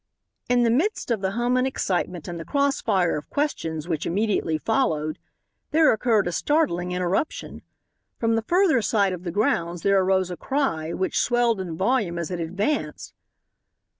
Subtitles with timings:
[0.49, 4.57] In the midst of the hum and excitement and the crossfire of questions which immediately
[4.57, 5.19] followed,
[5.69, 7.61] there occurred a startling interruption.
[8.17, 12.17] From the further side of the grounds there arose a cry, which swelled in volume
[12.17, 13.13] as it advanced.